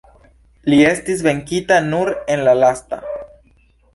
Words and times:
Li 0.73 0.79
estis 0.91 1.21
venkita 1.27 1.77
nur 1.89 2.11
en 2.37 2.43
la 2.47 2.57
lasta. 2.63 3.03